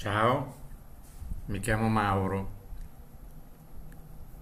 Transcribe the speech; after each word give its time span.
Ciao, 0.00 0.54
mi 1.48 1.60
chiamo 1.60 1.90
Mauro 1.90 2.48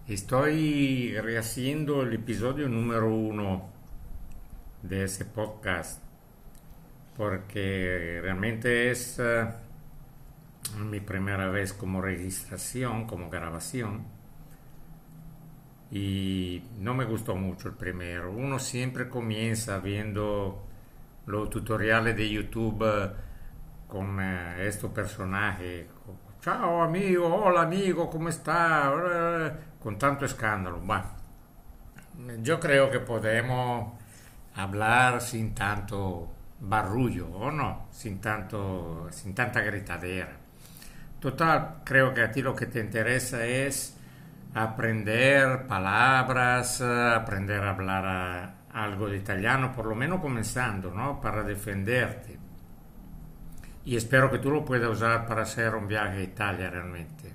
y 0.07 0.15
estoy 0.15 1.19
rehaciendo 1.21 2.03
el 2.03 2.15
episodio 2.15 2.69
número 2.69 3.13
uno 3.13 3.69
de 4.85 5.03
ese 5.03 5.25
podcast 5.25 6.01
porque 7.17 8.21
realmente 8.23 8.93
es 8.93 9.19
uh, 9.19 10.79
mi 10.79 11.01
primera 11.01 11.49
vez 11.49 11.73
como 11.73 12.03
registración, 12.03 13.09
como 13.09 13.29
grabación 13.29 14.05
y 15.91 16.63
no 16.79 16.95
me 16.95 17.05
gustó 17.05 17.35
mucho 17.35 17.67
el 17.67 17.75
primero. 17.75 18.31
Uno 18.31 18.61
siempre 18.61 19.09
comienza 19.09 19.81
viendo 19.81 20.65
los 21.27 21.51
tutoriales 21.51 22.17
de 22.17 22.31
YouTube. 22.31 22.83
Uh, 22.83 23.28
con 23.89 24.21
eh, 24.21 24.69
este 24.69 24.89
personaje. 24.89 25.89
Ciao 26.41 26.83
amigo, 26.83 27.27
hola 27.27 27.63
amigo, 27.63 28.09
¿cómo 28.09 28.29
está? 28.29 28.93
Con 29.83 29.99
tanto 29.99 30.25
escándalo. 30.25 30.79
Bueno, 30.81 31.05
yo 32.43 32.61
creo 32.61 32.91
que 32.91 33.01
podemos 33.01 33.95
hablar 34.55 35.21
sin 35.21 35.55
tanto 35.55 36.29
barullo, 36.61 37.29
¿o 37.29 37.51
no? 37.51 37.89
Sin, 37.91 38.21
tanto, 38.21 39.09
sin 39.11 39.35
tanta 39.35 39.61
gritadera. 39.63 40.37
Total, 41.19 41.81
creo 41.85 42.15
que 42.15 42.23
a 42.23 42.31
ti 42.31 42.43
lo 42.43 42.55
que 42.55 42.67
te 42.67 42.81
interesa 42.81 43.45
es 43.45 43.97
aprender 44.55 45.67
palabras, 45.67 46.81
aprender 46.81 47.63
a 47.65 47.71
hablar 47.71 48.55
algo 48.73 49.09
de 49.09 49.17
italiano, 49.17 49.73
por 49.73 49.87
lo 49.87 49.95
menos 49.95 50.21
comenzando, 50.21 50.93
¿no? 50.93 51.21
Para 51.21 51.43
defenderte 51.43 52.48
y 53.89 53.97
espero 53.97 54.31
que 54.31 54.39
tú 54.39 54.51
lo 54.51 54.67
puedas 54.67 54.91
usar 54.91 55.27
para 55.27 55.45
hacer 55.45 55.75
un 55.75 55.89
viaje 55.89 56.19
a 56.19 56.23
Italia 56.23 56.69
realmente, 56.69 57.33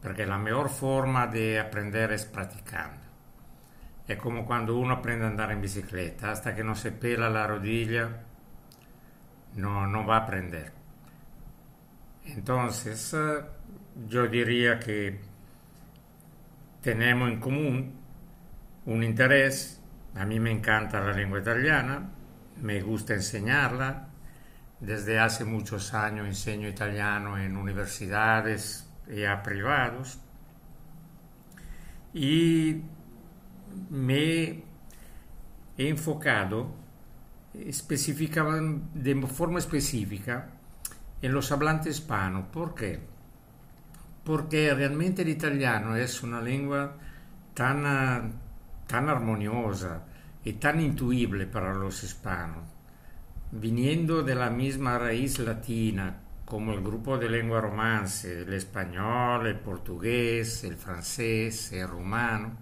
porque 0.00 0.24
la 0.24 0.38
mejor 0.38 0.68
forma 0.68 1.26
de 1.26 1.58
aprender 1.58 2.12
es 2.12 2.24
practicando. 2.24 3.02
Es 4.06 4.16
como 4.16 4.46
cuando 4.46 4.76
uno 4.76 4.94
aprende 4.94 5.24
a 5.24 5.28
andar 5.30 5.50
en 5.50 5.60
bicicleta, 5.60 6.30
hasta 6.30 6.54
que 6.54 6.62
no 6.62 6.76
se 6.76 6.92
pela 6.92 7.28
la 7.28 7.48
rodilla, 7.48 8.10
no, 9.56 9.88
no 9.88 10.06
va 10.06 10.18
a 10.18 10.20
aprender. 10.20 10.70
Entonces, 12.26 13.14
eh, 13.14 13.40
yo 14.06 14.28
diría 14.28 14.78
que 14.78 15.18
tenemos 16.80 17.28
en 17.28 17.40
común 17.40 17.92
un 18.86 19.02
interés, 19.02 19.82
a 20.14 20.24
mí 20.26 20.38
me 20.38 20.52
encanta 20.52 21.00
la 21.00 21.12
lengua 21.12 21.40
italiana, 21.40 22.08
me 22.60 22.80
gusta 22.82 23.14
enseñarla, 23.14 24.11
desde 24.82 25.20
hace 25.20 25.44
muchos 25.44 25.94
años 25.94 26.26
enseño 26.26 26.68
italiano 26.68 27.38
en 27.38 27.56
universidades 27.56 28.84
y 29.08 29.22
a 29.22 29.40
privados 29.40 30.18
y 32.12 32.82
me 33.90 34.64
he 35.78 35.88
enfocado 35.88 36.74
de 37.54 39.26
forma 39.28 39.60
específica 39.60 40.48
en 41.22 41.32
los 41.32 41.52
hablantes 41.52 41.98
hispanos. 41.98 42.46
¿Por 42.52 42.74
qué? 42.74 43.00
Porque 44.24 44.74
realmente 44.74 45.22
el 45.22 45.28
italiano 45.28 45.94
es 45.94 46.24
una 46.24 46.40
lengua 46.40 46.96
tan, 47.54 48.32
tan 48.88 49.08
armoniosa 49.08 50.02
y 50.44 50.54
tan 50.54 50.80
intuible 50.80 51.46
para 51.46 51.72
los 51.72 52.02
hispanos 52.02 52.71
viniendo 53.52 54.22
de 54.22 54.34
la 54.34 54.50
misma 54.50 54.98
raíz 54.98 55.38
latina, 55.38 56.16
como 56.46 56.72
el 56.72 56.82
grupo 56.82 57.18
de 57.18 57.28
lengua 57.28 57.60
romance, 57.60 58.42
el 58.42 58.52
español, 58.54 59.46
el 59.46 59.58
portugués, 59.58 60.64
el 60.64 60.76
francés, 60.76 61.72
el 61.72 61.86
rumano, 61.86 62.56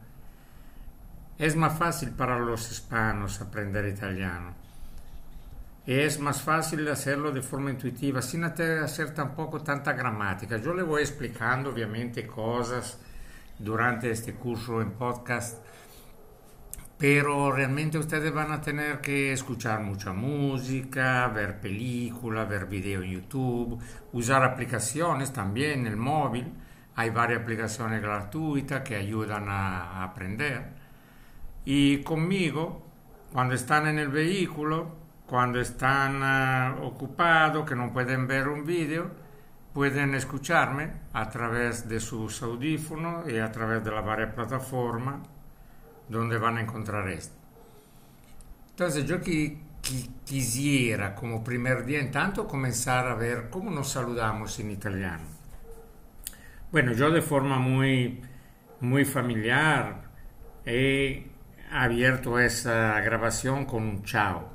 es 1.39 1.57
más 1.57 1.79
fácil 1.79 2.11
para 2.11 2.39
los 2.39 2.71
hispanos 2.71 3.41
aprender 3.41 3.87
italiano. 3.87 4.53
Es 5.87 6.21
más 6.21 6.43
fácil 6.43 6.87
hacerlo 6.89 7.33
de 7.33 7.41
forma 7.41 7.71
intuitiva, 7.71 8.21
sin 8.21 8.45
hacer 8.45 9.15
tampoco 9.15 9.63
tanta 9.63 9.93
gramática. 9.93 10.59
Yo 10.59 10.75
le 10.75 10.83
voy 10.83 11.03
explicando 11.03 11.71
obviamente 11.71 12.27
cosas 12.27 12.99
durante 13.59 14.11
este 14.11 14.35
curso 14.35 14.83
en 14.83 14.91
podcast 14.93 15.65
pero 17.01 17.51
realmente 17.51 17.97
ustedes 17.97 18.31
van 18.31 18.53
a 18.53 18.61
tener 18.61 19.01
que 19.01 19.33
escuchar 19.33 19.81
mucha 19.81 20.13
música, 20.13 21.29
ver 21.29 21.59
películas, 21.59 22.47
ver 22.47 22.67
videos 22.67 23.05
en 23.05 23.13
YouTube, 23.13 23.83
usar 24.13 24.45
aplicaciones 24.45 25.33
también 25.33 25.81
en 25.81 25.87
el 25.87 25.97
móvil. 25.97 26.53
Hay 26.97 27.09
varias 27.09 27.41
aplicaciones 27.41 28.03
gratuitas 28.03 28.83
que 28.83 28.97
ayudan 28.97 29.49
a, 29.49 30.05
aprender. 30.05 30.75
Y 31.65 32.03
conmigo, 32.03 32.87
cuando 33.33 33.55
están 33.55 33.87
en 33.87 33.99
el 33.99 34.09
vehículo, 34.09 34.95
cuando 35.27 35.59
están 35.59 36.23
uh, 36.23 36.85
ocupados, 36.85 37.67
que 37.67 37.75
no 37.75 37.91
pueden 37.95 38.27
ver 38.27 38.47
un 38.47 38.67
video, 38.67 39.11
pueden 39.73 40.15
escucharme 40.15 40.91
a 41.15 41.31
través 41.31 41.89
de 41.89 41.99
sus 41.99 42.43
audífonos 42.43 43.27
y 43.27 43.39
a 43.39 43.51
través 43.51 43.83
de 43.83 43.91
las 43.91 44.05
varias 44.05 44.35
plataformas 44.35 45.40
donde 46.11 46.39
van 46.39 46.59
a 46.59 46.61
encontrar 46.61 47.09
esto. 47.09 47.35
Entonces 48.71 49.07
yo 49.07 49.19
quisiera 50.25 51.15
como 51.15 51.45
primer 51.45 51.85
día 51.85 52.01
en 52.01 52.11
tanto 52.11 52.47
comenzar 52.47 53.07
a 53.07 53.15
ver 53.15 53.49
cómo 53.51 53.71
nos 53.71 53.91
saludamos 53.91 54.59
en 54.59 54.71
italiano. 54.71 55.25
Bueno, 56.73 56.93
yo 56.93 57.11
de 57.11 57.23
forma 57.23 57.59
muy, 57.59 58.21
muy 58.81 59.05
familiar 59.05 60.03
he 60.65 61.27
abierto 61.71 62.39
esa 62.39 63.01
grabación 63.01 63.65
con 63.65 63.83
un 63.83 64.05
ciao. 64.05 64.49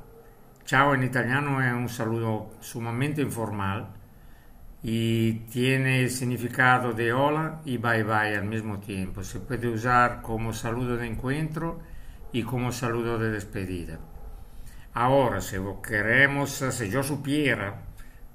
Ciao 0.64 0.94
en 0.94 1.04
italiano 1.04 1.62
es 1.62 1.72
un 1.72 1.88
saludo 1.88 2.50
sumamente 2.60 3.22
informal 3.22 3.95
y 4.82 5.32
tiene 5.50 6.02
el 6.02 6.10
significado 6.10 6.92
de 6.92 7.12
hola 7.12 7.60
y 7.64 7.78
bye 7.78 8.02
bye 8.02 8.36
al 8.36 8.44
mismo 8.44 8.78
tiempo. 8.78 9.22
Se 9.22 9.40
puede 9.40 9.68
usar 9.68 10.22
como 10.22 10.52
saludo 10.52 10.96
de 10.96 11.06
encuentro 11.06 11.80
y 12.32 12.42
como 12.42 12.72
saludo 12.72 13.18
de 13.18 13.30
despedida. 13.30 13.98
Ahora, 14.94 15.40
si 15.40 15.56
queremos, 15.86 16.50
si 16.50 16.88
yo 16.88 17.02
supiera 17.02 17.82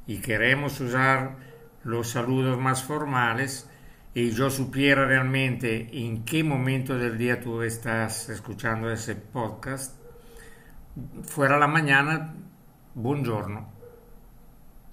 y 0.05 0.17
queremos 0.17 0.79
usar 0.79 1.37
los 1.83 2.09
saludos 2.09 2.59
más 2.59 2.83
formales 2.83 3.67
y 4.13 4.31
yo 4.31 4.49
supiera 4.49 5.05
realmente 5.05 5.89
en 5.91 6.25
qué 6.25 6.43
momento 6.43 6.97
del 6.97 7.17
día 7.17 7.39
tú 7.39 7.61
estás 7.61 8.29
escuchando 8.29 8.91
ese 8.91 9.15
podcast, 9.15 9.95
fuera 11.23 11.57
la 11.57 11.67
mañana, 11.67 12.33
buongiorno, 12.93 13.70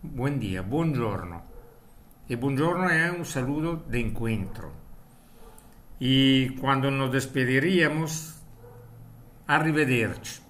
buen 0.03 0.39
día, 0.39 0.63
buongiorno. 0.63 1.43
Y 2.29 2.37
buongiorno 2.37 2.89
es 2.91 3.11
un 3.11 3.25
saludo 3.25 3.77
de 3.89 4.01
encuentro. 4.01 4.73
Y 5.99 6.51
cuando 6.57 6.91
nos 6.91 7.11
despediríamos, 7.11 8.41
arrivederci, 9.47 10.41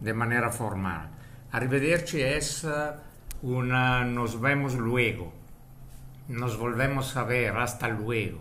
de 0.00 0.12
manera 0.12 0.50
formal. 0.50 1.08
Arrivederci 1.52 2.20
es 2.20 2.64
eh, 2.64 2.68
una 3.42 4.04
nos 4.04 4.40
vemos 4.40 4.74
luego, 4.74 5.32
nos 6.28 6.58
volvemos 6.58 7.16
a 7.16 7.24
ver, 7.24 7.56
hasta 7.56 7.88
luego. 7.88 8.40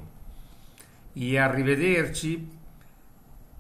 Y 1.16 1.38
arrivederci, 1.38 2.50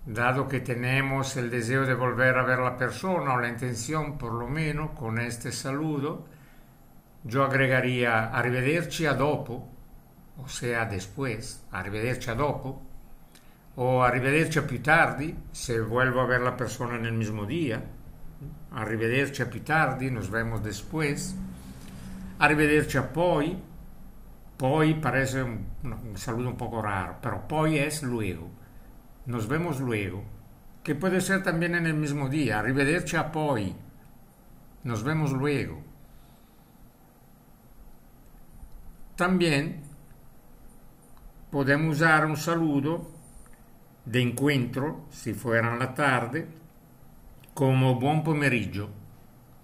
dado 0.05 0.47
que 0.47 0.59
tenemos 0.59 1.37
el 1.37 1.49
deseo 1.49 1.85
de 1.85 1.93
volver 1.93 2.37
a 2.37 2.43
ver 2.43 2.59
la 2.59 2.77
persona 2.77 3.33
o 3.33 3.39
la 3.39 3.47
intención 3.47 4.17
por 4.17 4.33
lo 4.33 4.47
menos 4.47 4.91
con 4.91 5.19
este 5.19 5.51
saludo, 5.51 6.25
yo 7.23 7.43
agregaría 7.43 8.29
arrivederci 8.29 9.05
a 9.05 9.13
dopo, 9.13 9.67
o 10.37 10.47
sea, 10.47 10.85
después, 10.85 11.65
arrivederci 11.71 12.29
a 12.29 12.35
dopo, 12.35 12.81
o 13.75 14.03
arrivederci 14.03 14.59
a 14.59 14.65
più 14.65 14.81
tardi, 14.81 15.35
se 15.51 15.79
vuelvo 15.79 16.21
a 16.21 16.25
ver 16.25 16.41
la 16.41 16.55
persona 16.55 16.95
en 16.95 17.05
el 17.05 17.13
mismo 17.13 17.45
día, 17.45 17.81
arrivederci 18.71 19.41
a 19.41 19.49
più 19.49 19.63
tardi, 19.63 20.11
nos 20.11 20.29
vemos 20.29 20.63
después, 20.63 21.35
arrivederci 22.39 22.97
a 22.97 23.03
poi, 23.03 23.61
poi 24.57 24.95
parece 24.95 25.41
un, 25.41 25.65
un 25.83 26.17
saludo 26.17 26.49
un 26.49 26.57
poco 26.57 26.81
raro, 26.81 27.17
pero 27.21 27.47
poi 27.47 27.77
es 27.79 28.03
luego, 28.03 28.49
nos 29.25 29.47
vemos 29.47 29.79
luego, 29.79 30.23
que 30.83 30.95
puede 30.95 31.21
ser 31.21 31.43
también 31.43 31.75
en 31.75 31.85
el 31.85 31.93
mismo 31.93 32.29
día, 32.29 32.59
arrivederci 32.59 33.15
a 33.15 33.31
poi, 33.31 33.75
nos 34.83 35.03
vemos 35.03 35.31
luego. 35.31 35.88
También 39.19 39.81
podemos 41.51 41.97
usar 41.97 42.25
un 42.25 42.37
saludo 42.37 43.11
de 44.05 44.21
encuentro, 44.21 45.07
si 45.09 45.33
fuera 45.33 45.75
la 45.75 45.93
tarde, 45.93 46.47
como 47.53 47.99
buon 47.99 48.23
pomeriggio, 48.23 48.87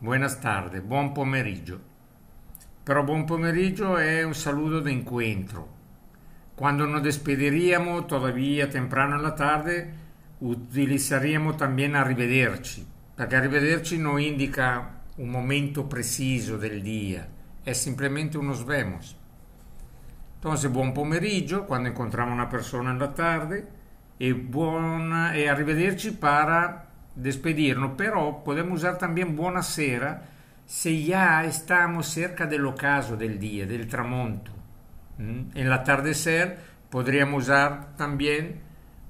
buenas 0.02 0.42
tardes, 0.42 0.84
buon 0.86 1.14
pomeriggio. 1.14 1.80
Pero 2.84 3.06
buon 3.06 3.26
pomeriggio 3.26 3.98
è 3.98 4.24
un 4.24 4.36
saludo 4.36 4.82
de 4.82 4.92
encuentro. 4.92 5.70
Cuando 6.58 6.86
nos 6.86 7.02
despediríamos 7.02 8.08
todavía 8.08 8.70
temprano 8.70 9.16
en 9.16 9.24
la 9.24 9.36
tarde, 9.36 9.90
utilizaríamos 10.42 11.56
también 11.56 11.96
arrivederci, 11.96 12.86
perché 13.16 13.38
arrivederci 13.38 13.98
non 13.98 14.20
indica 14.20 15.02
un 15.16 15.30
momento 15.30 15.86
preciso 15.86 16.58
del 16.58 16.82
dia, 16.82 17.26
è 17.64 17.72
simplemente 17.72 18.38
uno 18.38 18.54
vemos. 18.66 19.24
Entonces, 20.36 20.72
buon 20.72 20.94
pomeriggio 20.94 21.66
quando 21.66 21.90
incontriamo 21.90 22.34
una 22.34 22.50
persona 22.50 22.92
en 22.92 23.00
la 23.00 23.14
tarde 23.14 23.68
e, 24.20 24.34
buon, 24.34 25.32
e 25.34 25.48
arrivederci 25.48 26.12
para 26.12 26.88
despedirnos, 27.16 27.92
pero 27.98 28.44
podemos 28.44 28.80
usar 28.80 28.98
también 28.98 29.36
buonasera 29.36 30.34
se 30.66 31.04
ya 31.04 31.44
estamos 31.46 32.08
cerca 32.08 32.46
del 32.46 32.66
ocaso 32.66 33.16
del 33.16 33.40
día, 33.40 33.66
del 33.66 33.88
tramonto. 33.88 34.52
En 35.18 35.52
el 35.54 35.72
atardecer 35.72 36.58
podríamos 36.90 37.44
usar 37.44 37.96
también 37.96 38.62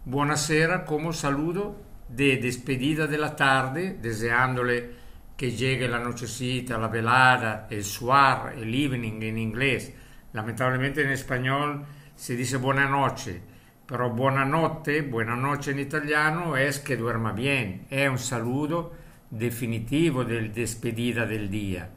buonasera 0.06 0.86
como 0.86 1.13
saludo 1.13 1.81
de 2.07 2.38
despedida 2.38 3.07
de 3.07 3.18
la 3.18 3.36
tarde, 3.36 3.98
deseándole 4.01 5.06
que 5.36 5.51
llegue 5.51 5.88
la 5.88 6.00
nochecita, 6.00 6.78
la 6.78 6.88
velada, 6.88 7.68
el 7.69 7.83
suar, 7.83 8.54
el 8.57 8.74
evening 8.74 9.21
en 9.21 9.38
inglés. 9.38 9.94
Lamentablemente 10.36 11.02
en 11.02 11.12
español 11.12 11.86
se 12.14 12.36
dice 12.36 12.58
buonanotte, 12.58 13.42
pero 13.88 14.10
buonanotte, 14.10 15.02
buonanotte 15.02 15.72
en 15.72 15.80
italiano 15.80 16.58
es 16.58 16.80
que 16.80 16.98
duerma 16.98 17.32
bien, 17.32 17.88
es 17.90 18.10
un 18.10 18.20
saludo 18.20 18.92
definitivo 19.30 20.26
de 20.26 20.50
despedida 20.50 21.26
del 21.26 21.50
día. 21.50 21.90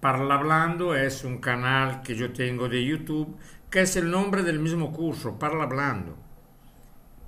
Parlablando 0.00 0.94
es 0.94 1.24
un 1.24 1.38
canal 1.38 2.02
que 2.02 2.14
yo 2.14 2.30
tengo 2.32 2.68
de 2.68 2.84
YouTube 2.84 3.36
que 3.70 3.80
es 3.82 3.96
el 3.96 4.10
nombre 4.10 4.42
del 4.42 4.60
mismo 4.60 4.92
curso, 4.92 5.38
Parlablando. 5.38 6.27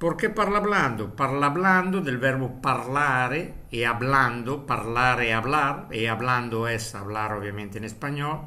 ¿Por 0.01 0.17
qué 0.17 0.31
parlablando? 0.31 1.15
Parlablando 1.15 2.01
del 2.01 2.17
verbo 2.17 2.63
parlare 2.63 3.53
y 3.71 3.85
hablando, 3.85 4.65
parlare 4.65 5.29
y 5.29 5.33
hablar, 5.33 5.89
y 5.91 6.07
hablando 6.07 6.69
es 6.69 6.95
hablar 6.95 7.35
obviamente 7.35 7.77
en 7.77 7.85
español. 7.85 8.47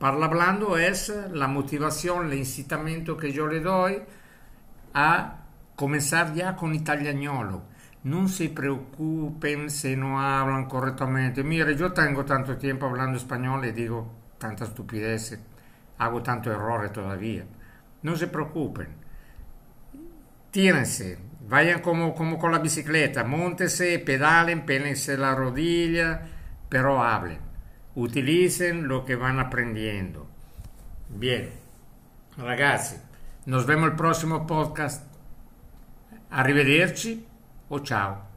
Parlablando 0.00 0.76
es 0.76 1.14
la 1.30 1.46
motivación, 1.46 2.26
el 2.26 2.38
incitamiento 2.38 3.16
que 3.16 3.30
yo 3.30 3.46
le 3.46 3.60
doy 3.60 4.02
a 4.92 5.36
comenzar 5.76 6.34
ya 6.34 6.56
con 6.56 6.74
italianolo. 6.74 7.62
No 8.02 8.26
se 8.26 8.48
preocupen 8.48 9.70
si 9.70 9.94
no 9.94 10.20
hablan 10.20 10.66
correctamente. 10.66 11.44
Mire, 11.44 11.76
yo 11.76 11.92
tengo 11.92 12.24
tanto 12.24 12.56
tiempo 12.56 12.86
hablando 12.86 13.18
español 13.18 13.64
y 13.66 13.70
digo 13.70 14.12
tanta 14.36 14.64
estupidez, 14.64 15.38
hago 15.96 16.24
tanto 16.24 16.50
error 16.50 16.90
todavía. 16.90 17.44
No 18.02 18.16
se 18.16 18.26
preocupen 18.26 19.07
tírense, 20.58 21.20
vayan 21.48 21.82
como, 21.82 22.16
como 22.16 22.36
con 22.36 22.50
la 22.50 22.58
bicicleta, 22.58 23.22
montense, 23.22 23.96
pedalen, 24.00 24.66
pélense 24.66 25.16
la 25.16 25.32
rodilla, 25.32 26.22
pero 26.68 27.00
hablen, 27.00 27.38
utilicen 27.94 28.88
lo 28.88 29.04
que 29.04 29.14
van 29.14 29.38
aprendiendo. 29.38 30.26
Bien, 31.10 31.50
ragazzi, 32.36 32.96
nos 33.46 33.66
vemos 33.66 33.90
el 33.90 33.94
próximo 33.94 34.48
podcast. 34.48 35.06
Arrivederci 36.28 37.24
o 37.68 37.78
ciao. 37.78 38.27